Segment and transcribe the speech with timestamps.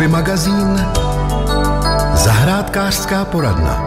[0.00, 0.86] Movie magazín
[2.14, 3.84] Zahrádkářská poradna.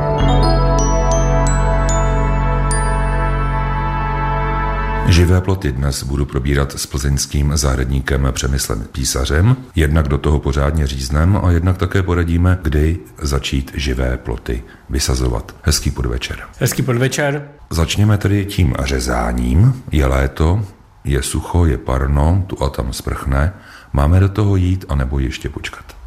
[5.08, 9.56] Živé ploty dnes budu probírat s plzeňským zahradníkem Přemyslem Písařem.
[9.76, 15.56] Jednak do toho pořádně říznem a jednak také poradíme, kdy začít živé ploty vysazovat.
[15.62, 16.40] Hezký podvečer.
[16.60, 17.48] Hezký podvečer.
[17.70, 19.84] Začněme tedy tím řezáním.
[19.92, 20.66] Je léto,
[21.04, 23.54] je sucho, je parno, tu a tam sprchne.
[23.94, 26.03] Máme do toho jít, anebo ještě počkat?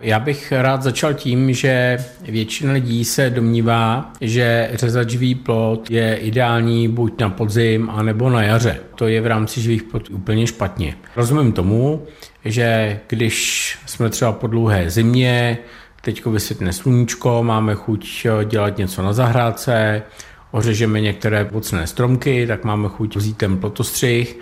[0.00, 6.16] Já bych rád začal tím, že většina lidí se domnívá, že řezat živý plot je
[6.16, 8.80] ideální buď na podzim, anebo na jaře.
[8.94, 10.96] To je v rámci živých plot úplně špatně.
[11.16, 12.06] Rozumím tomu,
[12.44, 15.58] že když jsme třeba po dlouhé zimě,
[16.00, 20.02] teď vysvětne sluníčko, máme chuť dělat něco na zahrádce,
[20.50, 24.38] ořežeme některé vocné stromky, tak máme chuť vzít ten plotostřih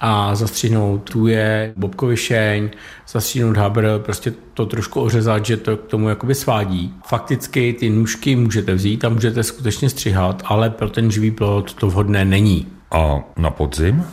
[0.00, 2.70] a zastřihnout tuje, bobkovišeň,
[3.08, 6.94] zastřihnout habr, prostě to trošku ořezat, že to k tomu jakoby svádí.
[7.06, 11.86] Fakticky ty nůžky můžete vzít a můžete skutečně střihat, ale pro ten živý plot to
[11.86, 12.66] vhodné není.
[12.90, 14.04] A na podzim?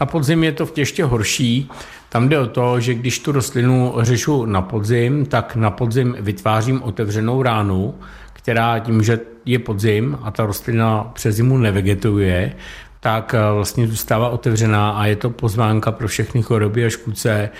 [0.00, 1.70] Na podzim je to ještě horší.
[2.08, 6.82] Tam jde o to, že když tu rostlinu řešu na podzim, tak na podzim vytvářím
[6.82, 7.94] otevřenou ránu,
[8.32, 12.52] která tím, že je podzim a ta rostlina přes zimu nevegetuje,
[13.06, 17.50] tak eh, vlastně zůstává otevřená a je to pozvánka pro všechny choroby a škůdce.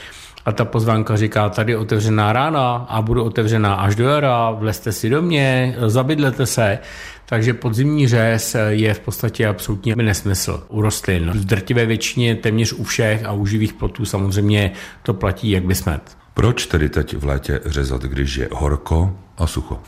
[0.45, 5.11] A ta pozvánka říká, tady otevřená rána a budu otevřená až do jara, vlezte si
[5.11, 6.79] do mě, zabydlete se.
[7.27, 11.31] Takže podzimní řez je v podstatě absolutně nesmysl u rostlin.
[11.31, 14.73] V drtivé většině téměř u všech a u živých plotů samozřejmě
[15.03, 16.17] to platí jak by smet.
[16.35, 19.79] Proč tedy teď v létě řezat, když je horko a sucho?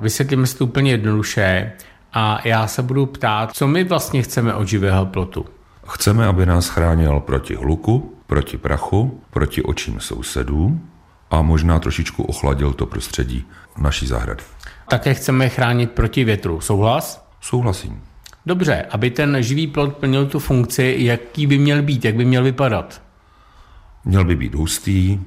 [0.00, 1.72] Vysvětlíme si to úplně jednoduše
[2.14, 5.46] a já se budu ptát, co my vlastně chceme od živého plotu.
[5.88, 10.80] Chceme, aby nás chránil proti hluku, proti prachu, proti očím sousedů
[11.30, 13.44] a možná trošičku ochladil to prostředí
[13.78, 14.42] naší zahrady.
[14.88, 16.60] Také chceme chránit proti větru.
[16.60, 17.28] Souhlas?
[17.40, 18.02] Souhlasím.
[18.46, 22.42] Dobře, aby ten živý plot plnil tu funkci, jaký by měl být, jak by měl
[22.42, 23.02] vypadat?
[24.04, 25.20] Měl by být hustý,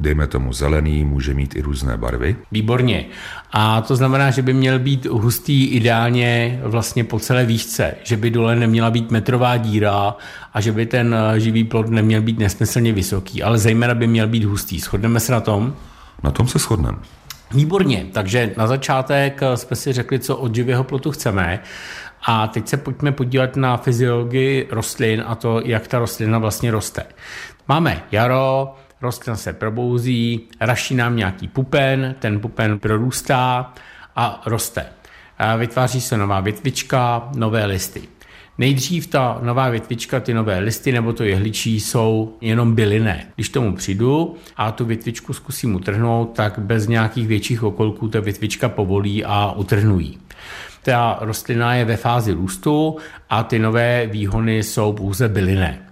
[0.00, 2.36] dejme tomu zelený, může mít i různé barvy.
[2.52, 3.04] Výborně.
[3.52, 8.30] A to znamená, že by měl být hustý ideálně vlastně po celé výšce, že by
[8.30, 10.16] dole neměla být metrová díra
[10.54, 14.26] a že by ten eh, živý plod neměl být nesmyslně vysoký, ale zejména by měl
[14.26, 14.80] být hustý.
[14.80, 15.76] Shodneme se na tom?
[16.22, 16.98] Na tom se shodneme.
[17.54, 21.60] Výborně, takže na začátek eh, jsme si řekli, co od živého plotu chceme.
[22.26, 27.02] A teď se pojďme podívat na fyziologii rostlin a to, jak ta rostlina vlastně roste.
[27.68, 33.74] Máme jaro, rostlina se probouzí, raší nám nějaký pupen, ten pupen prorůstá
[34.16, 34.86] a roste.
[35.58, 38.02] Vytváří se nová větvička, nové listy.
[38.58, 43.26] Nejdřív ta nová větvička, ty nové listy nebo to jehličí jsou jenom byliné.
[43.34, 48.68] Když tomu přijdu a tu větvičku zkusím utrhnout, tak bez nějakých větších okolků ta větvička
[48.68, 50.18] povolí a utrhnují.
[50.82, 52.96] Ta rostlina je ve fázi růstu
[53.30, 55.89] a ty nové výhony jsou pouze byliné.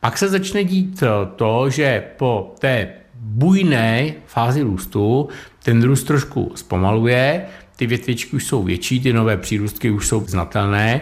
[0.00, 1.02] Pak se začne dít
[1.36, 5.28] to, že po té bujné fázi růstu
[5.62, 11.00] ten růst trošku zpomaluje, ty větvičky už jsou větší, ty nové přírůstky už jsou znatelné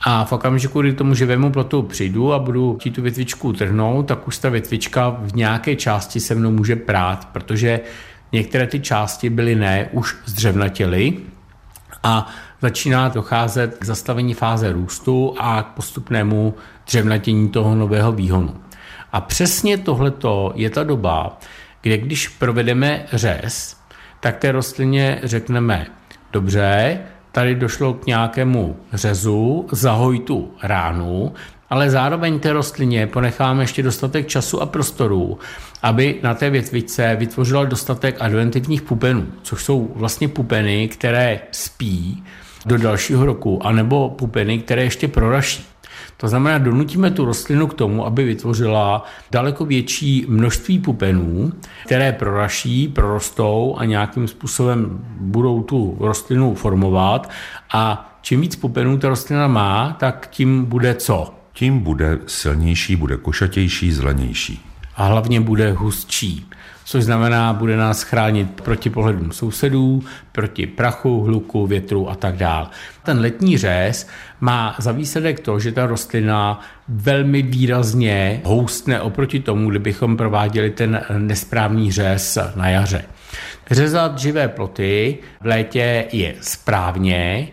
[0.00, 4.28] a v okamžiku, kdy tomu živému plotu přijdu a budu chtít tu větvičku trhnout, tak
[4.28, 7.80] už ta větvička v nějaké části se mnou může prát, protože
[8.32, 11.16] některé ty části byly ne, už zdřevnatěly
[12.02, 12.26] a
[12.62, 16.54] začíná docházet k zastavení fáze růstu a k postupnému
[16.88, 18.54] dřevnatění toho nového výhonu.
[19.12, 21.38] A přesně tohleto je ta doba,
[21.82, 23.76] kde když provedeme řez,
[24.20, 25.86] tak té rostlině řekneme,
[26.32, 27.00] dobře,
[27.32, 31.32] tady došlo k nějakému řezu, zahoj tu ránu,
[31.70, 35.38] ale zároveň té rostlině ponecháme ještě dostatek času a prostoru,
[35.82, 42.24] aby na té větvice vytvořila dostatek adventivních pupenů, což jsou vlastně pupeny, které spí
[42.66, 45.64] do dalšího roku, anebo pupeny, které ještě proraší.
[46.16, 51.52] To znamená, donutíme tu rostlinu k tomu, aby vytvořila daleko větší množství pupenů,
[51.86, 57.30] které proraší, prorostou a nějakým způsobem budou tu rostlinu formovat.
[57.72, 61.34] A čím víc pupenů ta rostlina má, tak tím bude co?
[61.52, 64.64] Tím bude silnější, bude košatější, zelenější.
[64.96, 66.48] A hlavně bude hustší
[66.88, 70.02] což znamená, bude nás chránit proti pohledům sousedů,
[70.32, 72.66] proti prachu, hluku, větru a tak dále.
[73.02, 74.08] Ten letní řez
[74.40, 81.04] má za výsledek to, že ta rostlina velmi výrazně houstne oproti tomu, kdybychom prováděli ten
[81.18, 83.04] nesprávný řez na jaře.
[83.70, 87.48] Řezat živé ploty v létě je správně,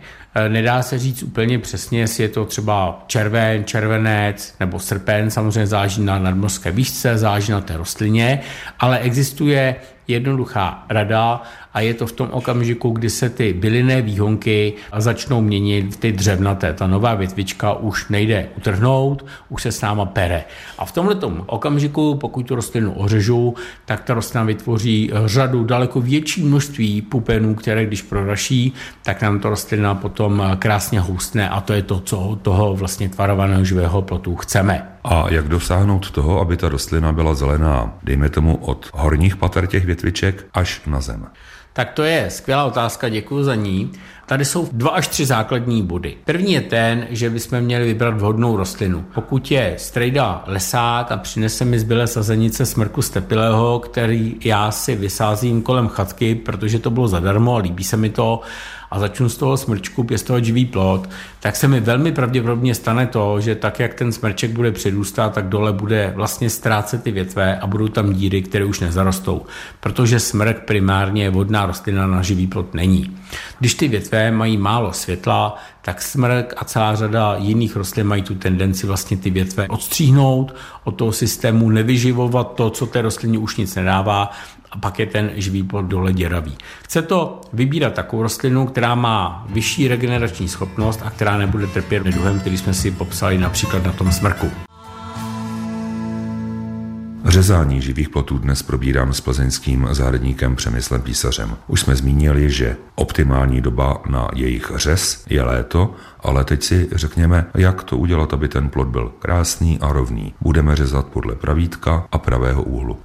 [0.47, 6.01] nedá se říct úplně přesně, jestli je to třeba červen, červenec nebo srpen, samozřejmě záleží
[6.01, 8.41] na nadmorské výšce, záleží na té rostlině,
[8.79, 9.75] ale existuje
[10.07, 11.41] jednoduchá rada
[11.73, 16.73] a je to v tom okamžiku, kdy se ty bylinné výhonky začnou měnit ty dřevnaté.
[16.73, 20.43] Ta nová větvička už nejde utrhnout, už se s náma pere.
[20.77, 21.15] A v tomhle
[21.45, 23.55] okamžiku, pokud tu rostlinu ořežu,
[23.85, 28.73] tak ta rostlina vytvoří řadu daleko větší množství pupenů, které když proraší,
[29.03, 33.63] tak nám to rostlina potom krásně houstne a to je to, co toho vlastně tvarovaného
[33.63, 34.94] živého plotu chceme.
[35.07, 39.85] A jak dosáhnout toho, aby ta rostlina byla zelená, dejme tomu od horních pater těch
[39.85, 41.27] větviček až na zem?
[41.73, 43.91] Tak to je skvělá otázka, děkuji za ní.
[44.27, 46.17] Tady jsou dva až tři základní body.
[46.25, 49.05] První je ten, že bychom měli vybrat vhodnou rostlinu.
[49.13, 55.61] Pokud je strejda lesák a přinese mi zbylé sazenice smrku stepilého, který já si vysázím
[55.61, 58.41] kolem chatky, protože to bylo zadarmo a líbí se mi to,
[58.91, 63.41] a začnu z toho smrčku pěstovat živý plot, tak se mi velmi pravděpodobně stane to,
[63.41, 67.67] že tak, jak ten smrček bude přirůstat, tak dole bude vlastně ztrácet ty větve a
[67.67, 69.45] budou tam díry, které už nezarostou.
[69.79, 73.17] Protože smrk primárně vodná rostlina na živý plot není.
[73.59, 78.35] Když ty větve mají málo světla, tak smrk a celá řada jiných rostlin mají tu
[78.35, 83.75] tendenci vlastně ty větve odstříhnout od toho systému, nevyživovat to, co té rostlině už nic
[83.75, 84.31] nedává
[84.71, 86.57] a pak je ten živý plod dole děravý.
[86.83, 92.39] Chce to vybírat takovou rostlinu, která má vyšší regenerační schopnost a která nebude trpět neduhem,
[92.39, 94.51] který jsme si popsali například na tom smrku.
[97.27, 101.57] Řezání živých plotů dnes probírám s plzeňským zahradníkem Přemyslem Písařem.
[101.67, 107.45] Už jsme zmínili, že optimální doba na jejich řez je léto, ale teď si řekněme,
[107.55, 110.33] jak to udělat, aby ten plot byl krásný a rovný.
[110.41, 112.99] Budeme řezat podle pravítka a pravého úhlu.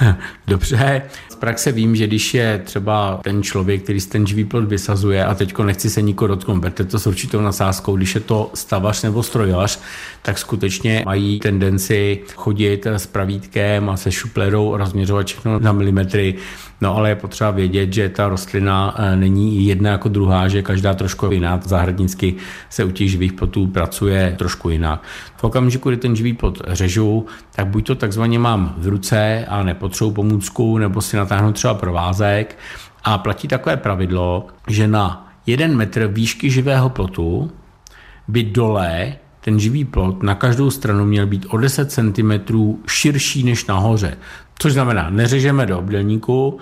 [0.46, 1.02] Dobře,
[1.42, 5.64] praxe vím, že když je třeba ten člověk, který ten živý plod vysazuje a teďko
[5.64, 9.80] nechci se nikoho dotknout, berte to s určitou nasázkou, když je to stavař nebo strojař,
[10.22, 16.34] tak skutečně mají tendenci chodit s pravítkem a se šuplerou a rozměřovat všechno na milimetry.
[16.80, 20.94] No ale je potřeba vědět, že ta rostlina eh, není jedna jako druhá, že každá
[20.94, 21.60] trošku jiná.
[21.64, 22.34] Zahradnicky
[22.70, 25.02] se u těch živých plotů pracuje trošku jinak.
[25.36, 29.62] V okamžiku, kdy ten živý plot řežu, tak buď to takzvaně mám v ruce a
[29.62, 32.58] nepotřebuji pomůcku, nebo si natáhnu třeba provázek.
[33.04, 37.50] A platí takové pravidlo, že na jeden metr výšky živého plotu
[38.28, 42.32] by dole ten živý plot na každou stranu měl být o 10 cm
[42.86, 44.16] širší než nahoře.
[44.58, 46.58] Což znamená, neřežeme do obdelníku,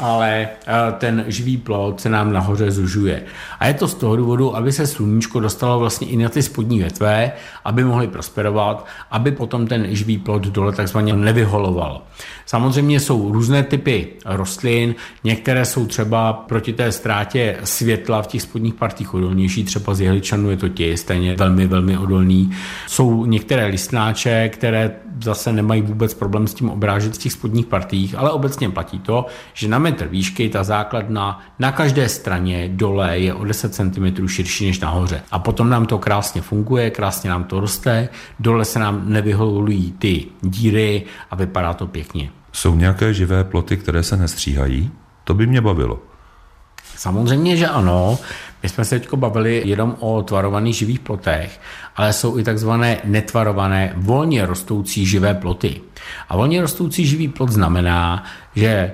[0.00, 3.22] ale eh, ten živý plot se nám nahoře zužuje.
[3.58, 6.78] A je to z toho důvodu, aby se sluníčko dostalo vlastně i na ty spodní
[6.78, 7.32] větve,
[7.64, 12.02] aby mohly prosperovat, aby potom ten živý plot dole takzvaně nevyholoval.
[12.46, 14.94] Samozřejmě jsou různé typy rostlin,
[15.24, 20.50] některé jsou třeba proti té ztrátě světla v těch spodních partích odolnější, třeba z jehličanů
[20.50, 22.50] je to tě stejně velmi, velmi odolný.
[22.86, 24.90] Jsou některé listnáče, které
[25.22, 29.26] zase nemají vůbec problém s tím obrážet v těch spodních partích, ale obecně platí to,
[29.54, 34.66] že na metr výšky ta základna na každé straně dole je o 10 cm širší
[34.66, 35.22] než nahoře.
[35.30, 38.08] A potom nám to krásně funguje, krásně nám to roste,
[38.40, 42.30] dole se nám nevyholují ty díry a vypadá to pěkně.
[42.52, 44.90] Jsou nějaké živé ploty, které se nestříhají?
[45.24, 45.98] To by mě bavilo.
[46.96, 48.18] Samozřejmě, že ano.
[48.62, 51.60] My jsme se teď bavili jenom o tvarovaných živých plotech,
[51.96, 55.80] ale jsou i takzvané netvarované volně rostoucí živé ploty.
[56.28, 58.24] A volně rostoucí živý plot znamená,
[58.54, 58.92] že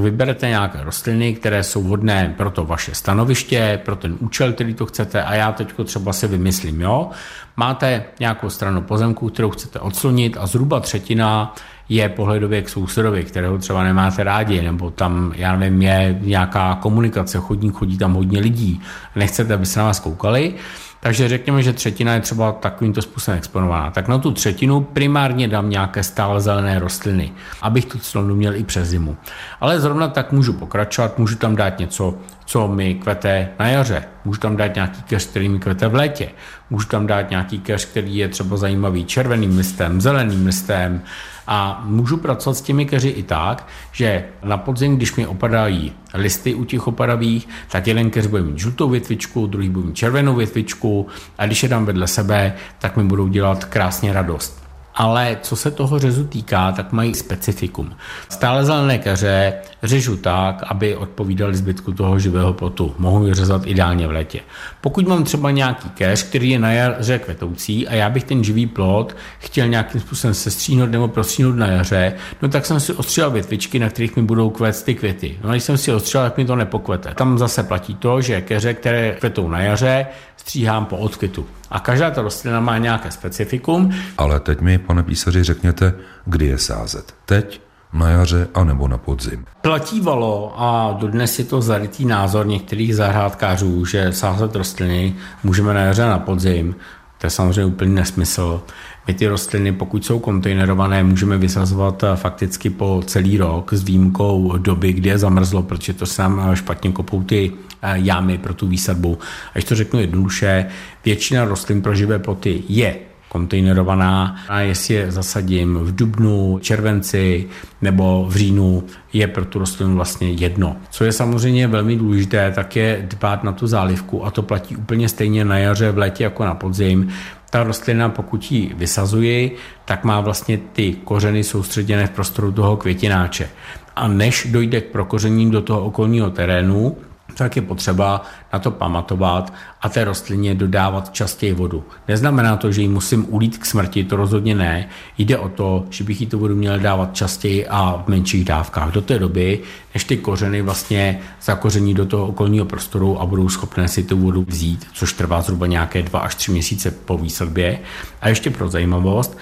[0.00, 4.86] vyberete nějaké rostliny, které jsou vhodné pro to vaše stanoviště, pro ten účel, který to
[4.86, 7.10] chcete a já teď třeba si vymyslím, jo,
[7.56, 11.54] máte nějakou stranu pozemku, kterou chcete odslonit a zhruba třetina
[11.88, 17.38] je pohledově k sousedovi, kterého třeba nemáte rádi, nebo tam, já nevím, je nějaká komunikace,
[17.38, 18.80] chodník, chodí tam hodně lidí,
[19.16, 20.54] nechcete, aby se na vás koukali,
[21.00, 23.90] takže řekněme, že třetina je třeba takovýmto způsobem exponovaná.
[23.90, 28.64] Tak na tu třetinu primárně dám nějaké stále zelené rostliny, abych tu clonu měl i
[28.64, 29.16] přes zimu.
[29.60, 32.14] Ale zrovna tak můžu pokračovat, můžu tam dát něco,
[32.44, 34.04] co mi kvete na jaře.
[34.24, 36.28] Můžu tam dát nějaký keř, který mi kvete v létě.
[36.70, 41.02] Můžu tam dát nějaký keř, který je třeba zajímavý červeným listem, zeleným listem,
[41.46, 46.54] a můžu pracovat s těmi keři i tak, že na podzim, když mi opadají listy
[46.54, 51.06] u těch opadavých, tak jeden keř bude mít žlutou větvičku, druhý bude mít červenou větvičku
[51.38, 54.65] a když je dám vedle sebe, tak mi budou dělat krásně radost
[54.96, 57.92] ale co se toho řezu týká, tak mají specifikum.
[58.28, 62.94] Stále zelené keře řežu tak, aby odpovídali zbytku toho živého plotu.
[62.98, 64.40] Mohu ji řezat ideálně v létě.
[64.80, 68.66] Pokud mám třeba nějaký keř, který je na jaře kvetoucí a já bych ten živý
[68.66, 72.12] plot chtěl nějakým způsobem sestříhnout nebo prostříhnout na jaře,
[72.42, 75.38] no tak jsem si ostříhal větvičky, na kterých mi budou kvést ty květy.
[75.42, 77.14] No a když jsem si ostříhal, tak mi to nepokvete.
[77.14, 81.46] Tam zase platí to, že keře, které kvetou na jaře, stříhám po odkytu.
[81.70, 83.94] A každá ta rostlina má nějaké specifikum.
[84.18, 85.94] Ale teď mi, pane písaři, řekněte,
[86.24, 87.14] kdy je sázet.
[87.26, 87.60] Teď
[87.92, 89.44] na jaře a nebo na podzim.
[89.60, 96.02] Platívalo a dodnes je to zarytý názor některých zahrádkářů, že sázet rostliny můžeme na jaře
[96.02, 96.76] a na podzim.
[97.18, 98.62] To je samozřejmě úplný nesmysl.
[99.06, 104.56] My ty rostliny, pokud jsou kontejnerované, můžeme vysazovat eh, fakticky po celý rok s výjimkou
[104.58, 107.52] doby, kdy je zamrzlo, protože to se nám eh, špatně kopou ty
[107.82, 109.18] jámy pro tu výsadbu.
[109.54, 110.66] Až to řeknu jednoduše,
[111.04, 112.96] většina rostlin pro živé ploty je
[113.28, 117.46] kontejnerovaná a jestli je zasadím v dubnu, červenci
[117.82, 120.76] nebo v říjnu, je pro tu rostlinu vlastně jedno.
[120.90, 125.08] Co je samozřejmě velmi důležité, tak je dbát na tu zálivku a to platí úplně
[125.08, 127.08] stejně na jaře, v létě jako na podzim.
[127.50, 133.48] Ta rostlina, pokud ji vysazuji, tak má vlastně ty kořeny soustředěné v prostoru toho květináče.
[133.96, 136.96] A než dojde k prokořením do toho okolního terénu,
[137.36, 139.52] tak je potřeba na to pamatovat
[139.82, 141.84] a té rostlině dodávat častěji vodu.
[142.08, 144.88] Neznamená to, že ji musím ulít k smrti, to rozhodně ne.
[145.18, 148.92] Jde o to, že bych jí tu vodu měl dávat častěji a v menších dávkách
[148.92, 149.60] do té doby,
[149.94, 154.44] než ty kořeny vlastně zakoření do toho okolního prostoru a budou schopné si tu vodu
[154.48, 157.78] vzít, což trvá zhruba nějaké dva až tři měsíce po výsadbě.
[158.20, 159.38] A ještě pro zajímavost,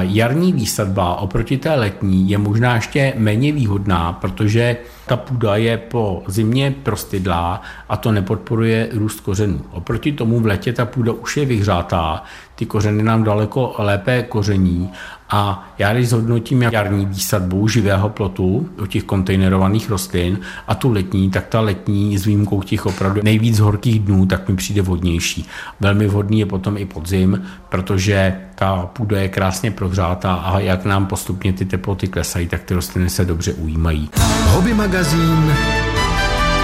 [0.00, 6.22] Jarní výsadba oproti té letní je možná ještě méně výhodná, protože ta půda je po
[6.26, 9.60] zimě prostydlá a to nepodporuje růst kořenů.
[9.70, 12.22] Oproti tomu v letě ta půda už je vyhřátá,
[12.54, 14.92] ty kořeny nám daleko lépe koření
[15.30, 21.30] a já když zhodnotím jarní výsadbu živého plotu u těch kontejnerovaných rostlin a tu letní,
[21.30, 25.46] tak ta letní s výjimkou těch opravdu nejvíc horkých dnů, tak mi přijde vhodnější.
[25.80, 31.06] Velmi vhodný je potom i podzim, protože ta půda je krásně prohřátá a jak nám
[31.06, 34.10] postupně ty teploty klesají, tak ty rostliny se dobře ujímají.
[34.44, 35.52] Hobby magazín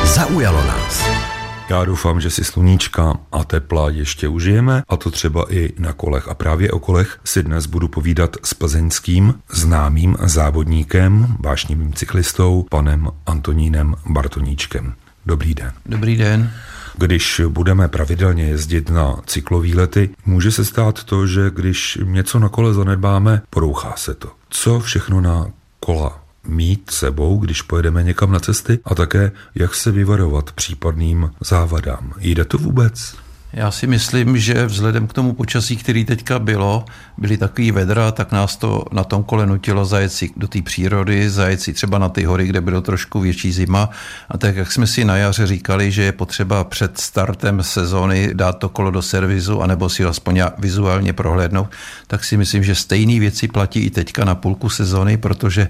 [0.05, 1.26] zaujalo nás.
[1.69, 6.29] Já doufám, že si sluníčka a tepla ještě užijeme, a to třeba i na kolech.
[6.29, 13.09] A právě o kolech si dnes budu povídat s plzeňským známým závodníkem, vášnivým cyklistou, panem
[13.27, 14.95] Antonínem Bartoníčkem.
[15.27, 15.73] Dobrý den.
[15.87, 16.51] Dobrý den.
[16.99, 22.75] Když budeme pravidelně jezdit na cyklovýlety, může se stát to, že když něco na kole
[22.75, 24.29] zanedbáme, porouchá se to.
[24.51, 25.47] Co všechno na
[25.81, 32.13] kola mít sebou, když pojedeme někam na cesty a také jak se vyvarovat případným závadám.
[32.19, 33.17] Jde to vůbec?
[33.53, 36.85] Já si myslím, že vzhledem k tomu počasí, který teďka bylo,
[37.19, 41.31] byly takový vedra, tak nás to na tom kole nutilo zajet si do té přírody,
[41.31, 43.91] zajet si třeba na ty hory, kde bylo trošku větší zima.
[44.29, 48.59] A tak, jak jsme si na jaře říkali, že je potřeba před startem sezóny dát
[48.59, 51.71] to kolo do servisu, anebo si ho aspoň vizuálně prohlédnout,
[52.07, 55.69] tak si myslím, že stejné věci platí i teďka na půlku sezóny, protože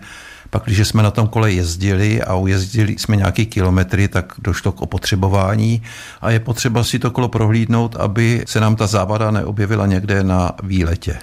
[0.50, 4.82] pak, když jsme na tom kole jezdili a ujezdili jsme nějaký kilometry, tak došlo k
[4.82, 5.82] opotřebování
[6.20, 10.52] a je potřeba si to kolo prohlídnout, aby se nám ta závada neobjevila někde na
[10.62, 11.18] výletě.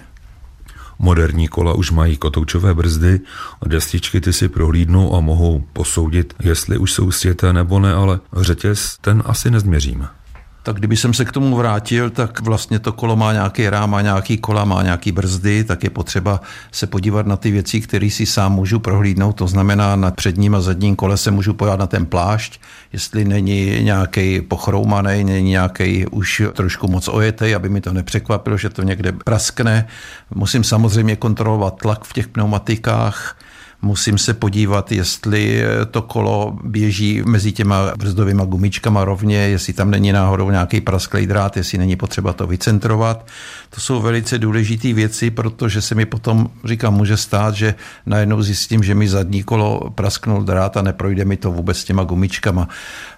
[1.00, 3.20] Moderní kola už mají kotoučové brzdy
[3.62, 8.20] a destičky ty si prohlídnou a mohou posoudit, jestli už jsou sjeté nebo ne, ale
[8.42, 10.23] řetěz ten asi nezměříme
[10.64, 14.02] tak kdyby jsem se k tomu vrátil, tak vlastně to kolo má nějaký rám, má
[14.02, 16.42] nějaký kola, má nějaký brzdy, tak je potřeba
[16.72, 19.34] se podívat na ty věci, které si sám můžu prohlídnout.
[19.34, 22.60] To znamená, na předním a zadním kole se můžu podívat na ten plášť,
[22.94, 28.70] jestli není nějaký pochroumaný, není nějaký už trošku moc ojetý, aby mi to nepřekvapilo, že
[28.70, 29.88] to někde praskne.
[30.36, 33.36] Musím samozřejmě kontrolovat tlak v těch pneumatikách,
[33.84, 40.12] Musím se podívat, jestli to kolo běží mezi těma brzdovými gumičkama rovně, jestli tam není
[40.12, 43.28] náhodou nějaký prasklý drát, jestli není potřeba to vycentrovat.
[43.70, 47.76] To jsou velice důležité věci, protože se mi potom, říkám, může stát, že
[48.06, 52.04] najednou zjistím, že mi zadní kolo prasknul drát a neprojde mi to vůbec s těma
[52.04, 52.68] gumičkama.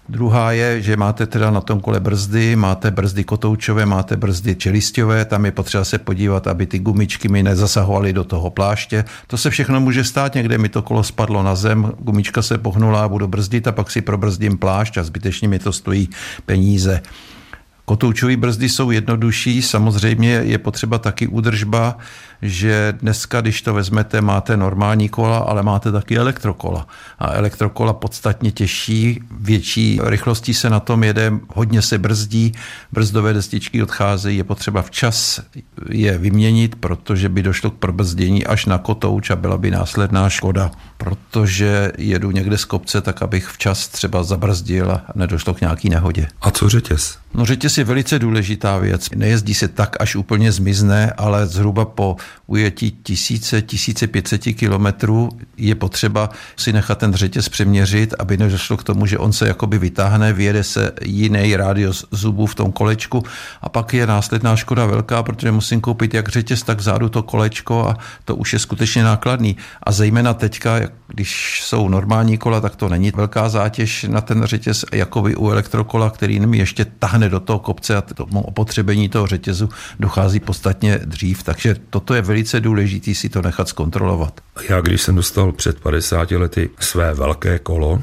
[0.10, 5.26] Druhá je, že máte teda na tom kole brzdy, máte brzdy kotoučové, máte brzdy čelistové,
[5.26, 9.06] tam je potřeba se podívat, aby ty gumičky mi nezasahovaly do toho pláště.
[9.28, 13.04] To se všechno může stát, někde mi to kolo spadlo na zem, gumička se pohnula
[13.04, 16.10] a budu brzdit a pak si probrzdím plášť a zbytečně mi to stojí
[16.46, 17.02] peníze.
[17.86, 21.98] Kotoučové brzdy jsou jednodušší, samozřejmě je potřeba taky údržba,
[22.42, 26.88] že dneska, když to vezmete, máte normální kola, ale máte taky elektrokola.
[27.20, 32.51] A elektrokola podstatně těžší, větší rychlostí se na tom jede, hodně se brzdí,
[32.92, 35.42] brzdové destičky odcházejí, je potřeba včas
[35.89, 40.72] je vyměnit, protože by došlo k probrzdění až na kotouč a byla by následná škoda,
[40.98, 46.27] protože jedu někde z kopce, tak abych včas třeba zabrzdil a nedošlo k nějaký nehodě.
[46.42, 47.18] A co řetěz?
[47.34, 49.10] No řetěz je velice důležitá věc.
[49.15, 52.15] Nejezdí se tak, až úplně zmizne, ale zhruba po
[52.48, 59.05] ujetí tisíce, 1500 kilometrů je potřeba si nechat ten řetěz přeměřit, aby nedošlo k tomu,
[59.05, 63.24] že on se jakoby vytáhne, vyjede se jiný rádius zubů v tom kolečku
[63.62, 67.88] a pak je následná škoda velká, protože musím koupit jak řetěz, tak vzadu to kolečko
[67.89, 69.58] a to už je skutečně nákladný.
[69.84, 74.86] A zejména teďka, Když jsou normální kola, tak to není velká zátěž na ten řetěz,
[74.94, 79.28] jako by u elektrokola, který mi ještě tahne do toho kopce a tomu opotřebení toho
[79.28, 79.70] řetězu
[80.00, 81.44] dochází podstatně dřív.
[81.44, 84.42] Takže toto je velice důležité si to nechat zkontrolovat.
[84.70, 88.02] Já, když jsem dostal před 50 lety své velké kolo,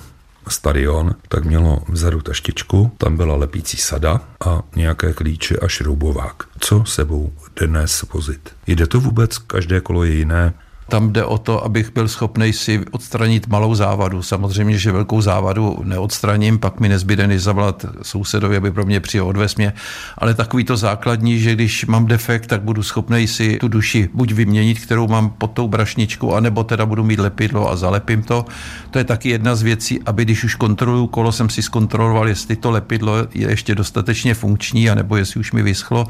[0.49, 6.43] stadion, tak mělo vzadu taštičku, tam byla lepící sada a nějaké klíče a šroubovák.
[6.59, 8.51] Co sebou dnes vozit?
[8.67, 9.39] Jde to vůbec?
[9.39, 10.55] Každé kolo je jiné.
[10.93, 14.23] Tam jde o to, abych byl schopný si odstranit malou závadu.
[14.23, 19.27] Samozřejmě, že velkou závadu neodstraním, pak mi nezbyde než zavolat sousedovi, aby pro mě přijel
[19.27, 19.73] odvez mě.
[20.19, 24.33] Ale takový to základní, že když mám defekt, tak budu schopný si tu duši buď
[24.33, 28.45] vyměnit, kterou mám pod tou brašničkou, anebo teda budu mít lepidlo a zalepím to.
[28.91, 32.57] To je taky jedna z věcí, aby když už kontroluju kolo, jsem si zkontroloval, jestli
[32.57, 36.07] to lepidlo je ještě dostatečně funkční, anebo jestli už mi vyschlo.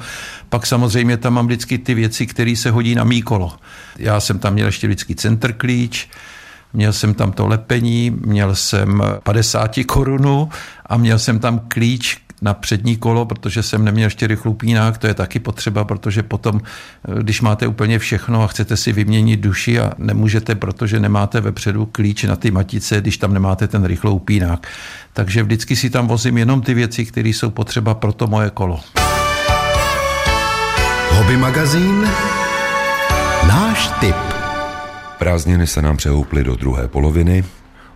[0.48, 3.52] Pak samozřejmě tam mám vždycky ty věci, které se hodí na mý kolo.
[3.98, 6.08] Já jsem tam měl ještě vždycky center klíč,
[6.72, 10.48] měl jsem tam to lepení, měl jsem 50 korunu
[10.86, 15.14] a měl jsem tam klíč na přední kolo, protože jsem neměl ještě rychlupínák, to je
[15.14, 16.60] taky potřeba, protože potom,
[17.22, 22.24] když máte úplně všechno a chcete si vyměnit duši a nemůžete, protože nemáte vepředu klíč
[22.24, 24.66] na ty matice, když tam nemáte ten rychloupínák.
[25.12, 28.80] Takže vždycky si tam vozím jenom ty věci, které jsou potřeba pro to moje kolo.
[31.10, 32.08] Hobby magazín
[33.46, 34.41] Náš tip.
[35.22, 37.44] Prázdniny se nám přehouply do druhé poloviny,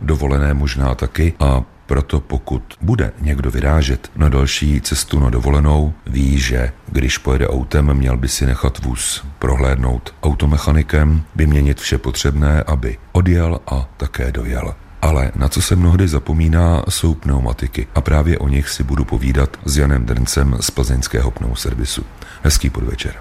[0.01, 6.39] dovolené možná taky a proto pokud bude někdo vyrážet na další cestu na dovolenou, ví,
[6.39, 12.99] že když pojede autem, měl by si nechat vůz prohlédnout automechanikem, vyměnit vše potřebné, aby
[13.13, 14.75] odjel a také dojel.
[15.03, 19.57] Ale na co se mnohdy zapomíná, jsou pneumatiky a právě o nich si budu povídat
[19.65, 22.03] s Janem Drncem z plzeňského pneuservisu.
[22.43, 23.15] Hezký podvečer.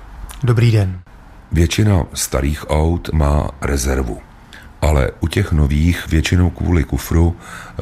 [0.43, 0.99] Dobrý den.
[1.55, 4.19] Většina starých aut má rezervu,
[4.81, 7.35] ale u těch nových většinou kvůli kufru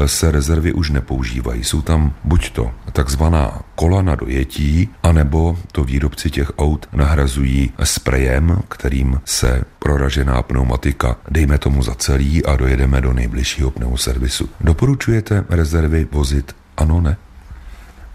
[0.05, 1.63] se rezervy už nepoužívají.
[1.63, 8.61] Jsou tam buď to takzvaná kola na dojetí, anebo to výrobci těch aut nahrazují sprejem,
[8.69, 14.49] kterým se proražená pneumatika dejme tomu zacelí a dojedeme do nejbližšího pneuservisu.
[14.61, 16.55] Doporučujete rezervy vozit?
[16.77, 17.17] Ano, ne?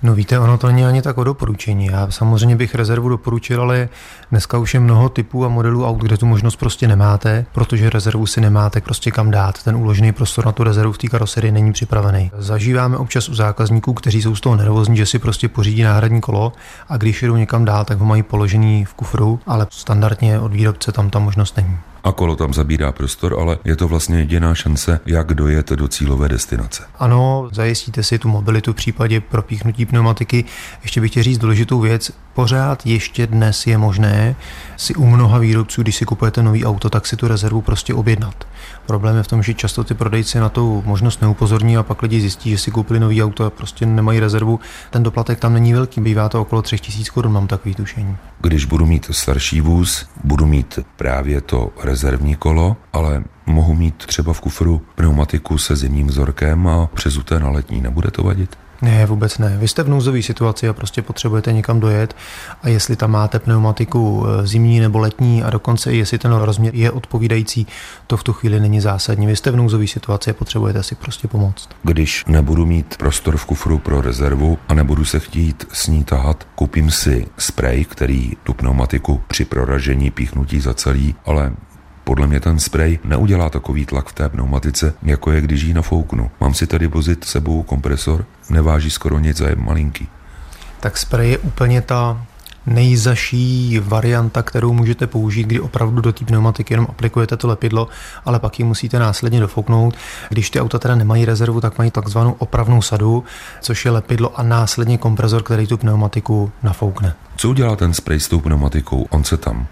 [0.03, 1.87] No víte, ono to není ani tak o doporučení.
[1.87, 3.89] Já samozřejmě bych rezervu doporučil, ale
[4.31, 8.27] dneska už je mnoho typů a modelů aut, kde tu možnost prostě nemáte, protože rezervu
[8.27, 9.63] si nemáte prostě kam dát.
[9.63, 12.31] Ten uložený prostor na tu rezervu v té karoserii není připravený.
[12.39, 16.53] Zažíváme občas u zákazníků, kteří jsou z toho nervózní, že si prostě pořídí náhradní kolo
[16.89, 20.93] a když jdou někam dál, tak ho mají položený v kufru, ale standardně od výrobce
[20.93, 25.01] tam ta možnost není a kolo tam zabírá prostor, ale je to vlastně jediná šance,
[25.07, 26.83] jak dojet do cílové destinace.
[26.99, 30.45] Ano, zajistíte si tu mobilitu v případě propíchnutí pneumatiky.
[30.83, 32.13] Ještě bych chtěl říct důležitou věc.
[32.35, 34.37] Pořád ještě dnes je možné
[34.77, 38.47] si u mnoha výrobců, když si kupujete nový auto, tak si tu rezervu prostě objednat.
[38.87, 42.21] Problém je v tom, že často ty prodejci na tu možnost neupozorní a pak lidi
[42.21, 44.61] zjistí, že si koupili nový auto a prostě nemají rezervu.
[44.91, 48.17] Ten doplatek tam není velký, bývá to okolo 3000 korun, mám takový tušení.
[48.41, 54.33] Když budu mít starší vůz, budu mít právě to rezervní kolo, ale mohu mít třeba
[54.33, 57.81] v kufru pneumatiku se zimním vzorkem a přezuté na letní.
[57.81, 58.57] Nebude to vadit?
[58.83, 59.57] Ne, vůbec ne.
[59.59, 62.17] Vy jste v nouzové situaci a prostě potřebujete někam dojet
[62.63, 66.75] a jestli tam máte pneumatiku eh, zimní nebo letní a dokonce i jestli ten rozměr
[66.75, 67.67] je odpovídající,
[68.07, 69.27] to v tu chvíli není zásadní.
[69.27, 71.69] Vy jste v nouzové situaci a potřebujete si prostě pomoct.
[71.83, 76.47] Když nebudu mít prostor v kufru pro rezervu a nebudu se chtít s ní tahat,
[76.55, 81.53] koupím si sprej, který tu pneumatiku při proražení píchnutí zacelí, ale
[82.09, 86.31] podle mě ten sprej neudělá takový tlak v té pneumatice, jako je když ji nafouknu.
[86.41, 90.09] Mám si tady vozit sebou kompresor, neváží skoro nic a je malinký.
[90.81, 92.25] Tak sprej je úplně ta
[92.67, 97.89] nejzaší varianta, kterou můžete použít, kdy opravdu do té pneumatiky jenom aplikujete to lepidlo,
[98.25, 99.95] ale pak ji musíte následně dofouknout.
[100.29, 103.25] Když ty auta teda nemají rezervu, tak mají takzvanou opravnou sadu,
[103.61, 107.15] což je lepidlo a následně kompresor, který tu pneumatiku nafoukne.
[107.37, 109.07] Co udělá ten sprej s tou pneumatikou?
[109.11, 109.67] On se tam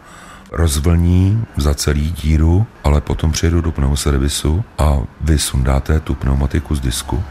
[0.52, 6.80] rozvlní za celý díru, ale potom přijedu do pneuservisu a vy sundáte tu pneumatiku z
[6.80, 7.24] disku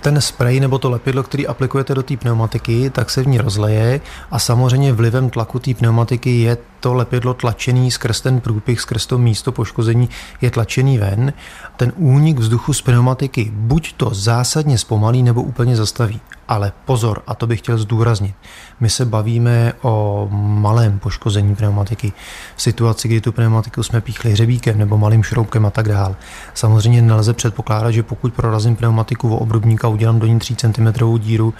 [0.00, 4.00] ten sprej nebo to lepidlo, který aplikujete do té pneumatiky, tak se v ní rozleje
[4.30, 9.18] a samozřejmě vlivem tlaku té pneumatiky je to lepidlo tlačený skrz ten průpich, skrz to
[9.18, 10.08] místo poškození
[10.40, 11.32] je tlačený ven.
[11.76, 16.20] Ten únik vzduchu z pneumatiky buď to zásadně zpomalí nebo úplně zastaví.
[16.48, 18.34] Ale pozor, a to bych chtěl zdůraznit,
[18.80, 22.12] my se bavíme o malém poškození pneumatiky.
[22.56, 26.16] V situaci, kdy tu pneumatiku jsme píchli hřebíkem nebo malým šroubkem a tak dál.
[26.54, 31.54] Samozřejmě nelze předpokládat, že pokud prorazím pneumatiku o obrubníka, udělám do ní 3 cm díru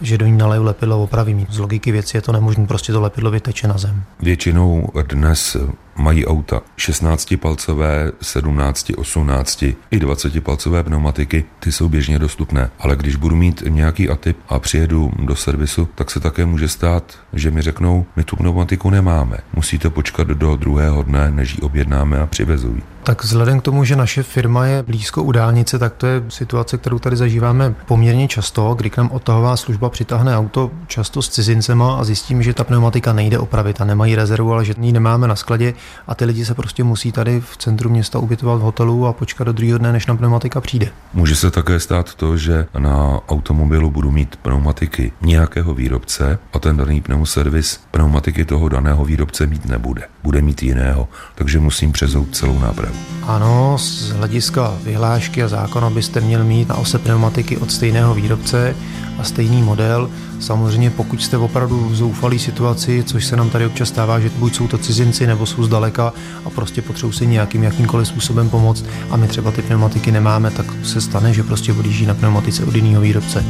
[0.00, 1.46] že do ní naleju lepidlo opravím.
[1.50, 4.02] Z logiky věci je to nemožné, prostě to lepidlo vyteče na zem.
[4.20, 5.56] Většinou dnes
[5.96, 12.70] mají auta 16-palcové, 17, 18 i 20-palcové pneumatiky, ty jsou běžně dostupné.
[12.78, 17.18] Ale když budu mít nějaký atyp a přijedu do servisu, tak se také může stát,
[17.32, 19.36] že mi řeknou, my tu pneumatiku nemáme.
[19.54, 22.82] Musíte počkat do druhého dne, než ji objednáme a přivezují.
[23.04, 26.78] Tak vzhledem k tomu, že naše firma je blízko u dálnice, tak to je situace,
[26.78, 31.96] kterou tady zažíváme poměrně často, kdy k nám odtahová služba přitáhne auto často s cizincema
[31.96, 35.36] a zjistíme, že ta pneumatika nejde opravit a nemají rezervu, ale že ji nemáme na
[35.36, 35.74] skladě
[36.06, 39.44] a ty lidi se prostě musí tady v centru města ubytovat v hotelu a počkat
[39.44, 40.88] do druhého dne, než na pneumatika přijde.
[41.14, 46.76] Může se také stát to, že na automobilu budu mít pneumatiky nějakého výrobce a ten
[46.76, 50.02] daný pneumoservis pneumatiky toho daného výrobce mít nebude.
[50.22, 52.96] Bude mít jiného, takže musím přezout celou nápravu.
[53.22, 58.76] Ano, z hlediska vyhlášky a zákona byste měl mít na ose pneumatiky od stejného výrobce
[59.18, 60.10] a stejný model.
[60.40, 64.54] Samozřejmě pokud jste opravdu v zoufalé situaci, což se nám tady občas stává, že buď
[64.54, 66.12] jsou to cizinci nebo jsou zdaleka
[66.44, 70.66] a prostě potřebují si nějakým jakýmkoliv způsobem pomoct a my třeba ty pneumatiky nemáme, tak
[70.82, 73.44] se stane, že prostě odjíždí na pneumatice od jiného výrobce.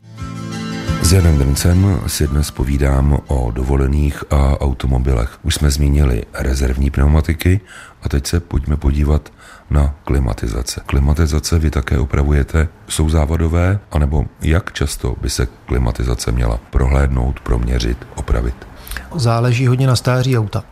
[1.03, 5.39] S Janem Drncem si dnes povídám o dovolených a automobilech.
[5.43, 7.61] Už jsme zmínili rezervní pneumatiky
[8.03, 9.33] a teď se pojďme podívat
[9.71, 10.81] na klimatizace.
[10.87, 17.99] Klimatizace vy také opravujete, jsou závadové, anebo jak často by se klimatizace měla prohlédnout, proměřit,
[18.15, 18.55] opravit?
[19.15, 20.65] Záleží hodně na stáří auta.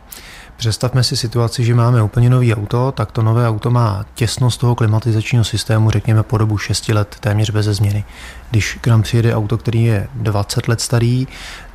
[0.57, 4.75] Představme si situaci, že máme úplně nový auto, tak to nové auto má těsnost toho
[4.75, 8.03] klimatizačního systému, řekněme po dobu 6 let, téměř bez změny.
[8.51, 11.27] Když k nám přijede auto, který je 20 let starý,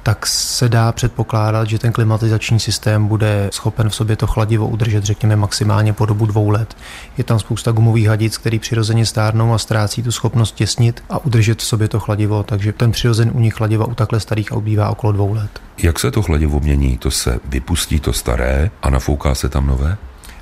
[0.09, 5.05] tak se dá předpokládat, že ten klimatizační systém bude schopen v sobě to chladivo udržet,
[5.05, 6.77] řekněme, maximálně po dobu dvou let.
[7.19, 11.63] Je tam spousta gumových hadic, který přirozeně stárnou a ztrácí tu schopnost těsnit a udržet
[11.63, 15.33] v sobě to chladivo, takže ten přirozen únik chladiva u takhle starých aut okolo dvou
[15.33, 15.51] let.
[15.79, 16.99] Jak se to chladivo mění?
[16.99, 19.97] To se vypustí to staré a nafouká se tam nové?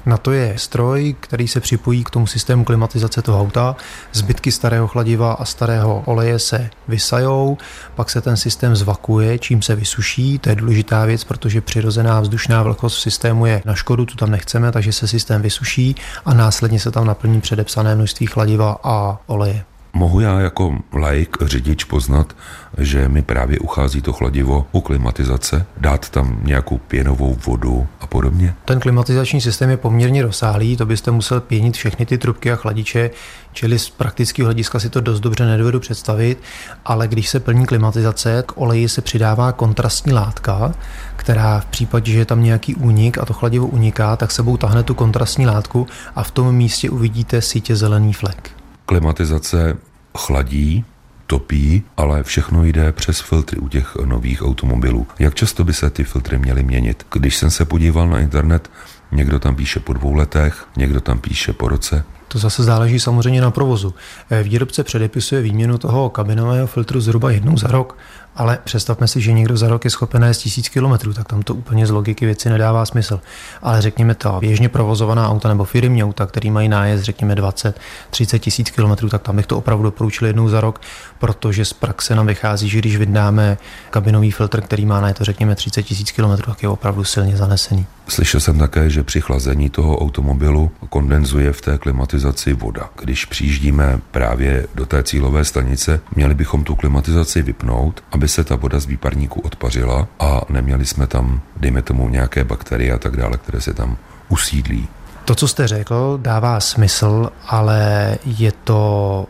[0.06, 3.76] Na to je stroj, který se připojí k tomu systému klimatizace toho auta.
[4.12, 7.58] Zbytky starého chladiva a starého oleje se vysajou,
[7.94, 10.38] pak se ten systém zvakuje, čím se vysuší.
[10.38, 14.30] To je důležitá věc, protože přirozená vzdušná vlhkost v systému je na škodu, tu tam
[14.30, 19.64] nechceme, takže se systém vysuší a následně se tam naplní předepsané množství chladiva a oleje.
[19.96, 22.36] Mohu já jako laik, řidič poznat,
[22.78, 28.54] že mi právě uchází to chladivo u klimatizace, dát tam nějakou pěnovou vodu a podobně?
[28.64, 33.10] Ten klimatizační systém je poměrně rozsáhlý, to byste musel pěnit všechny ty trubky a chladiče,
[33.52, 36.42] čili z praktického hlediska si to dost dobře nedovedu představit,
[36.84, 40.74] ale když se plní klimatizace, k oleji se přidává kontrastní látka,
[41.16, 44.82] která v případě, že je tam nějaký únik a to chladivo uniká, tak sebou tahne
[44.82, 48.65] tu kontrastní látku a v tom místě uvidíte sítě zelený flek.
[48.86, 49.76] Klimatizace
[50.18, 50.84] chladí,
[51.26, 55.06] topí, ale všechno jde přes filtry u těch nových automobilů.
[55.18, 57.06] Jak často by se ty filtry měly měnit?
[57.12, 58.70] Když jsem se podíval na internet,
[59.12, 62.04] někdo tam píše po dvou letech, někdo tam píše po roce.
[62.28, 63.94] To zase záleží samozřejmě na provozu.
[64.42, 67.96] Výrobce předepisuje výměnu toho kabinového filtru zhruba jednou za rok
[68.36, 71.54] ale představme si, že někdo za rok je schopen jést tisíc kilometrů, tak tam to
[71.54, 73.20] úplně z logiky věci nedává smysl.
[73.62, 78.38] Ale řekněme to, běžně provozovaná auta nebo firmní auta, který mají nájezd, řekněme 20, 30
[78.38, 80.80] tisíc kilometrů, tak tam bych to opravdu doporučil jednou za rok,
[81.18, 83.58] protože z praxe nám vychází, že když vydáme
[83.90, 87.86] kabinový filtr, který má na to řekněme 30 tisíc kilometrů, tak je opravdu silně zanesený.
[88.08, 92.15] Slyšel jsem také, že při chlazení toho automobilu kondenzuje v té klimatizaci
[92.54, 92.90] voda.
[93.02, 98.56] Když přijíždíme právě do té cílové stanice, měli bychom tu klimatizaci vypnout, aby se ta
[98.56, 103.36] voda z výparníku odpařila a neměli jsme tam, dejme tomu, nějaké bakterie a tak dále,
[103.36, 103.96] které se tam
[104.28, 104.88] usídlí.
[105.24, 109.26] To, co jste řekl, dává smysl, ale je to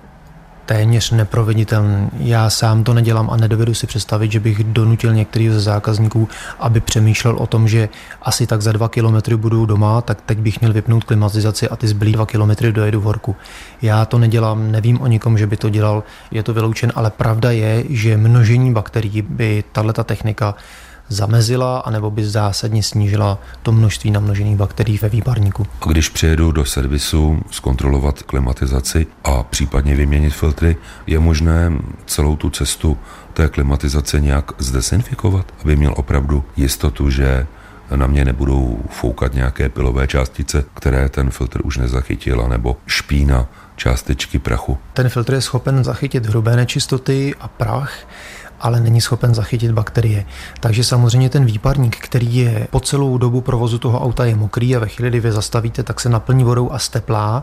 [0.67, 2.11] téměř neproveditelný.
[2.19, 6.81] Já sám to nedělám a nedovedu si představit, že bych donutil některý ze zákazníků, aby
[6.81, 7.89] přemýšlel o tom, že
[8.23, 11.89] asi tak za dva kilometry budu doma, tak teď bych měl vypnout klimatizaci a ty
[11.89, 13.37] zbylý dva kilometry dojedu v horku.
[13.83, 17.51] Já to nedělám, nevím o nikom, že by to dělal, je to vyloučen, ale pravda
[17.51, 20.55] je, že množení bakterií by tato technika
[21.09, 25.67] zamezila anebo by zásadně snížila to množství namnožených bakterií ve výparníku.
[25.81, 31.73] A když přijedu do servisu zkontrolovat klimatizaci a případně vyměnit filtry, je možné
[32.07, 32.99] celou tu cestu
[33.33, 37.47] té klimatizace nějak zdesinfikovat, aby měl opravdu jistotu, že
[37.95, 44.39] na mě nebudou foukat nějaké pilové částice, které ten filtr už nezachytil, nebo špína, částečky
[44.39, 44.79] prachu.
[44.93, 47.93] Ten filtr je schopen zachytit hrubé nečistoty a prach,
[48.61, 50.25] ale není schopen zachytit bakterie.
[50.61, 54.79] Takže samozřejmě ten výparník, který je po celou dobu provozu toho auta je mokrý a
[54.79, 57.43] ve chvíli, kdy vy zastavíte, tak se naplní vodou a steplá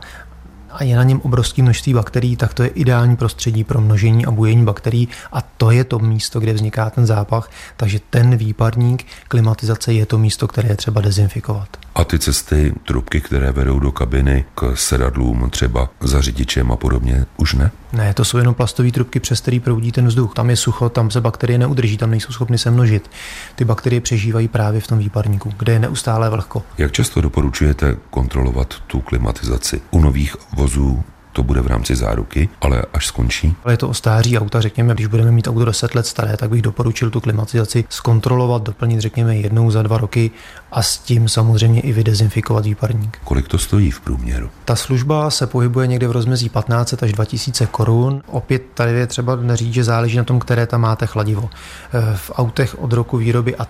[0.73, 4.31] a je na něm obrovské množství bakterií, tak to je ideální prostředí pro množení a
[4.31, 7.49] bujení bakterií a to je to místo, kde vzniká ten zápach.
[7.77, 11.67] Takže ten výparník klimatizace je to místo, které je třeba dezinfikovat.
[11.95, 17.25] A ty cesty, trubky, které vedou do kabiny k sedadlům, třeba za řidičem a podobně,
[17.37, 17.71] už ne?
[17.93, 20.33] Ne, to jsou jenom plastové trubky, přes který proudí ten vzduch.
[20.33, 23.09] Tam je sucho, tam se bakterie neudrží, tam nejsou schopny se množit.
[23.55, 26.63] Ty bakterie přežívají právě v tom výparníku, kde je neustále vlhko.
[26.77, 29.81] Jak často doporučujete kontrolovat tu klimatizaci?
[29.91, 31.03] U nových vozů
[31.33, 33.55] to bude v rámci záruky, ale až skončí.
[33.63, 36.49] Ale je to o stáří auta, řekněme, když budeme mít auto 10 let staré, tak
[36.49, 40.31] bych doporučil tu klimatizaci zkontrolovat, doplnit, řekněme, jednou za dva roky
[40.71, 43.17] a s tím samozřejmě i vydezinfikovat výparník.
[43.23, 44.49] Kolik to stojí v průměru?
[44.65, 48.21] Ta služba se pohybuje někde v rozmezí 15 až 2000 korun.
[48.27, 51.49] Opět tady je třeba říct, že záleží na tom, které tam máte chladivo.
[52.15, 53.67] V autech od roku výroby a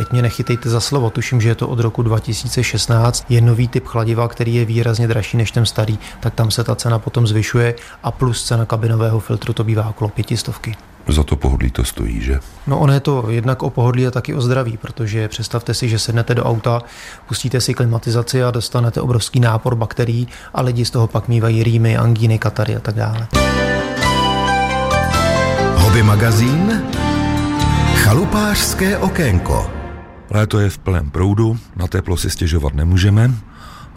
[0.00, 3.86] teď mě nechytejte za slovo, tuším, že je to od roku 2016, je nový typ
[3.86, 7.74] chladiva, který je výrazně dražší než ten starý, tak tam se ta cena potom zvyšuje
[8.02, 10.76] a plus cena kabinového filtru to bývá okolo pětistovky.
[11.08, 12.40] Za to pohodlí to stojí, že?
[12.66, 15.98] No ono je to jednak o pohodlí a taky o zdraví, protože představte si, že
[15.98, 16.82] sednete do auta,
[17.28, 21.96] pustíte si klimatizaci a dostanete obrovský nápor bakterií a lidi z toho pak mývají rýmy,
[21.96, 23.26] angíny, katary a tak dále.
[25.76, 26.82] Hobby magazín
[27.94, 29.79] Chalupářské okénko
[30.30, 33.30] Léto je v plném proudu, na teplo si stěžovat nemůžeme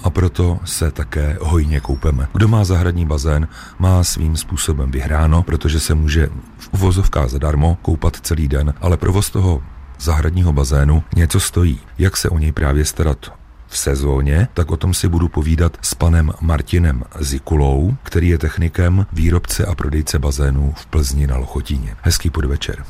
[0.03, 2.27] a proto se také hojně koupeme.
[2.33, 3.47] Kdo má zahradní bazén,
[3.79, 9.29] má svým způsobem vyhráno, protože se může v uvozovkách zadarmo koupat celý den, ale provoz
[9.29, 9.63] toho
[9.99, 11.79] zahradního bazénu něco stojí.
[11.97, 13.33] Jak se o něj právě starat
[13.67, 19.05] v sezóně, tak o tom si budu povídat s panem Martinem Zikulou, který je technikem,
[19.13, 21.95] výrobce a prodejce bazénů v Plzni na Lochotíně.
[22.01, 22.85] Hezký podvečer.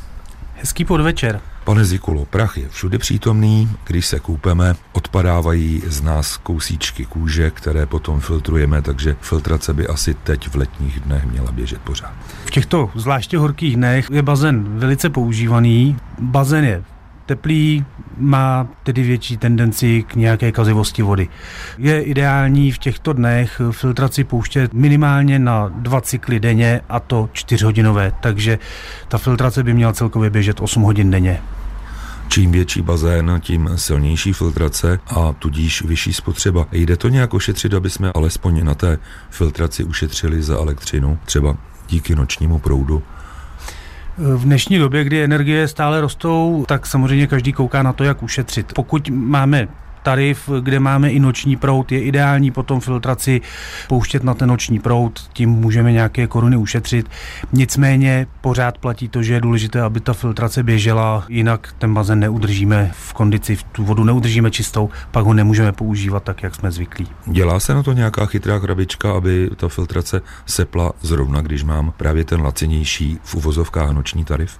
[0.55, 1.41] Hezký podvečer.
[1.63, 7.85] Pane Zikulo, prach je všude přítomný, když se koupeme, odpadávají z nás kousíčky kůže, které
[7.85, 12.13] potom filtrujeme, takže filtrace by asi teď v letních dnech měla běžet pořád.
[12.45, 15.97] V těchto zvláště horkých dnech je bazén velice používaný.
[16.19, 16.83] Bazén je
[17.25, 17.85] teplý,
[18.17, 21.29] má tedy větší tendenci k nějaké kazivosti vody.
[21.77, 28.11] Je ideální v těchto dnech filtraci pouštět minimálně na dva cykly denně a to čtyřhodinové,
[28.21, 28.59] takže
[29.07, 31.41] ta filtrace by měla celkově běžet 8 hodin denně.
[32.27, 36.67] Čím větší bazén, tím silnější filtrace a tudíž vyšší spotřeba.
[36.71, 38.97] Jde to nějak ošetřit, aby jsme alespoň na té
[39.29, 41.57] filtraci ušetřili za elektřinu, třeba
[41.89, 43.03] díky nočnímu proudu?
[44.17, 48.73] V dnešní době, kdy energie stále rostou, tak samozřejmě každý kouká na to, jak ušetřit.
[48.73, 49.67] Pokud máme
[50.03, 53.41] tarif, kde máme i noční prout, je ideální potom filtraci
[53.87, 57.09] pouštět na ten noční prout, tím můžeme nějaké koruny ušetřit.
[57.53, 62.91] Nicméně pořád platí to, že je důležité, aby ta filtrace běžela, jinak ten bazén neudržíme
[62.93, 67.07] v kondici, tu vodu neudržíme čistou, pak ho nemůžeme používat tak, jak jsme zvyklí.
[67.25, 72.25] Dělá se na to nějaká chytrá krabička, aby ta filtrace sepla zrovna, když mám právě
[72.25, 74.59] ten lacinější v uvozovkách noční tarif?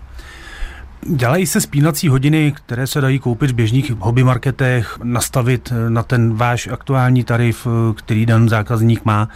[1.07, 6.33] Dělají se spínací hodiny, které se dají koupit v běžných hobby marketech, nastavit na ten
[6.33, 9.29] váš aktuální tarif, který dan zákazník má.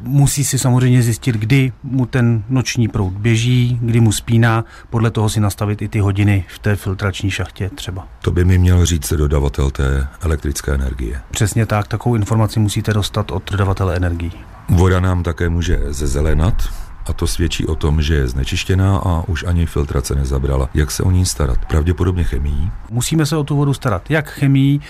[0.00, 5.28] Musí si samozřejmě zjistit, kdy mu ten noční proud běží, kdy mu spíná, podle toho
[5.28, 8.08] si nastavit i ty hodiny v té filtrační šachtě třeba.
[8.22, 11.20] To by mi měl říct dodavatel té elektrické energie.
[11.30, 14.32] Přesně tak, takovou informaci musíte dostat od dodavatele energií.
[14.68, 16.68] Voda nám také může zezelenat,
[17.10, 20.68] a to svědčí o tom, že je znečištěná a už ani filtrace nezabrala.
[20.74, 21.64] Jak se o ní starat?
[21.64, 22.70] Pravděpodobně chemií?
[22.90, 24.80] Musíme se o tu vodu starat jak chemií,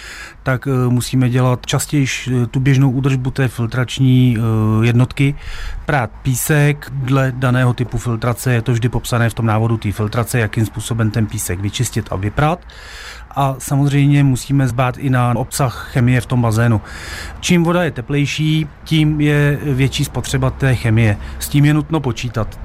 [0.43, 5.35] tak eh, musíme dělat častěji eh, tu běžnou údržbu té filtrační eh, jednotky.
[5.87, 10.39] Prát písek dle daného typu filtrace, je to vždy popsané v tom návodu té filtrace,
[10.39, 12.61] jakým způsobem ten písek vyčistit a vyprat
[13.37, 16.81] a samozřejmě musíme zbát i na obsah chemie v tom bazénu.
[17.41, 21.17] Čím voda je teplejší, tím je větší spotřeba té chemie.
[21.39, 22.61] S tím je nutno počítat.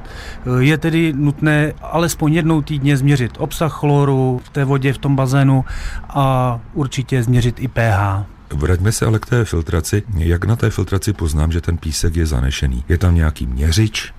[0.59, 5.65] Je tedy nutné alespoň jednou týdně změřit obsah chloru v té vodě v tom bazénu
[6.09, 8.25] a určitě změřit i pH.
[8.53, 10.03] Vraťme se ale k té filtraci.
[10.17, 12.83] Jak na té filtraci poznám, že ten písek je zanešený?
[12.89, 14.13] Je tam nějaký měřič?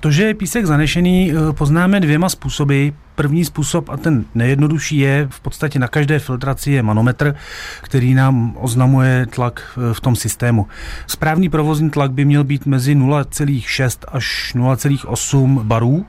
[0.00, 2.88] To, že je písek zanešený, eh, poznáme dvěma způsoby.
[3.14, 7.34] První způsob, a ten nejjednodušší je, v podstatě na každé filtraci je manometr,
[7.82, 10.66] který nám oznamuje tlak eh, v tom systému.
[11.06, 16.06] Správný provozní tlak by měl být mezi 0,6 až 0,8 barů.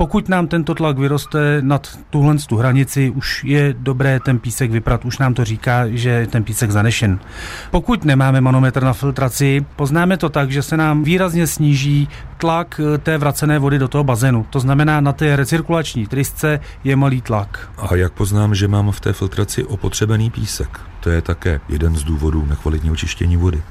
[0.00, 5.04] Pokud nám tento tlak vyroste nad tuhle tu hranici, už je dobré ten písek vyprat,
[5.04, 7.18] už nám to říká, že je ten písek zanešen.
[7.70, 12.08] Pokud nemáme manometr na filtraci, poznáme to tak, že se nám výrazně sníží
[12.38, 14.46] tlak eh, té vracené vody do toho bazénu.
[14.50, 17.70] To znamená, na té recirkulační trysce je malý tlak.
[17.78, 20.80] A jak poznám, že mám v té filtraci opotřebený písek?
[21.00, 23.62] To je také jeden z důvodů nekvalitního čištění vody.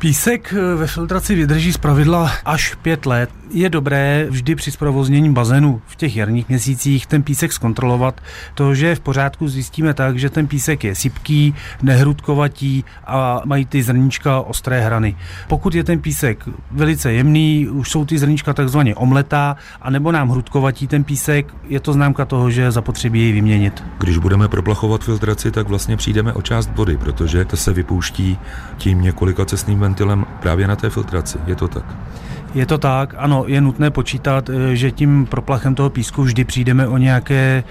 [0.00, 3.30] Písek eh, ve filtraci vydrží z pravidla až pět let.
[3.50, 8.20] Je dobré vždy při zprovoznění bazénu v těch jarních měsících ten písek zkontrolovat.
[8.54, 13.82] To, že v pořádku, zjistíme tak, že ten písek je sypký, nehrudkovatý a mají ty
[13.82, 15.16] zrníčka ostré hrany.
[15.48, 20.86] Pokud je ten písek velice jemný, už jsou ty zrníčka takzvaně omletá, anebo nám hrudkovatí
[20.86, 23.84] ten písek, je to známka toho, že zapotřebí jej vyměnit.
[23.98, 28.38] Když budeme proplachovat filtraci, tak vlastně přijdeme o část vody, protože to se vypouští
[28.76, 31.38] tím několika cestným ventilem právě na té filtraci.
[31.46, 31.84] Je to tak?
[32.54, 36.88] Je to tak, ano, je nutné počítat, eh, že tím proplachem toho písku vždy přijdeme
[36.88, 37.64] o nějaké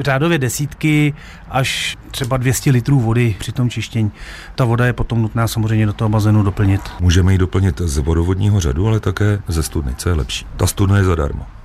[0.00, 1.14] řádově desítky
[1.50, 4.12] až třeba 200 litrů vody při tom čištění.
[4.54, 6.80] Ta voda je potom nutná samozřejmě do toho bazénu doplnit.
[7.00, 10.46] Můžeme ji doplnit z vodovodního řadu, ale také ze studny, co je lepší.
[10.56, 11.55] Ta studna je zadarmo.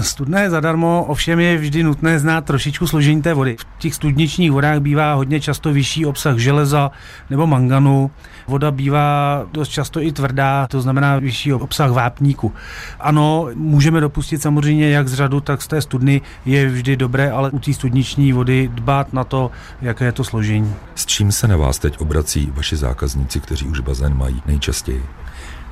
[0.00, 3.56] Studna je zadarmo, ovšem je vždy nutné znát trošičku složení té vody.
[3.58, 6.90] V těch studničních vodách bývá hodně často vyšší obsah železa
[7.30, 8.10] nebo manganu.
[8.46, 12.52] Voda bývá dost často i tvrdá, to znamená vyšší obsah vápníku.
[13.00, 16.20] Ano, můžeme dopustit samozřejmě jak z řadu, tak z té studny.
[16.44, 19.50] Je vždy dobré, ale u té studniční vody dbát na to,
[19.82, 20.74] jaké je to složení.
[20.94, 25.02] S čím se na vás teď obrací vaši zákazníci, kteří už bazén mají nejčastěji?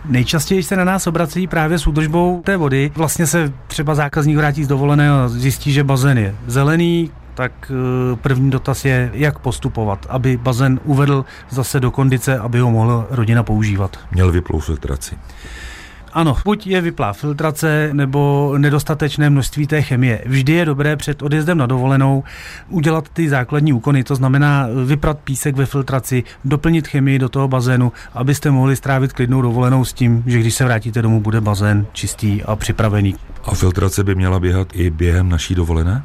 [0.04, 2.92] Nejčastěji se na nás obrací právě s údržbou té vody.
[2.96, 8.16] Vlastně se třeba zákazník vrátí z dovolené a zjistí, že bazén je zelený, tak eh,
[8.16, 13.42] první dotaz je, jak postupovat, aby bazén uvedl zase do kondice, aby ho mohla rodina
[13.42, 13.98] používat.
[14.12, 15.16] Měl vyplou filtraci.
[16.14, 20.22] Ano, buď je vyplá filtrace nebo nedostatečné množství té chemie.
[20.26, 22.24] Vždy je dobré před odjezdem na dovolenou
[22.68, 27.92] udělat ty základní úkony, to znamená vyprat písek ve filtraci, doplnit chemii do toho bazénu,
[28.12, 32.42] abyste mohli strávit klidnou dovolenou s tím, že když se vrátíte domů, bude bazén čistý
[32.42, 33.14] a připravený.
[33.44, 36.02] A filtrace by měla běhat i během naší dovolené?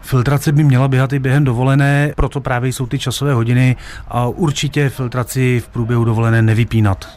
[0.00, 3.76] Filtrace by měla běhat i během dovolené, proto právě jsou ty časové hodiny
[4.08, 7.08] a určitě filtraci v průběhu dovolené nevypínat.